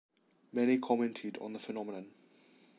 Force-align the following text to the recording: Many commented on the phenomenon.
Many 0.51 0.79
commented 0.79 1.37
on 1.41 1.53
the 1.53 1.59
phenomenon. 1.59 2.07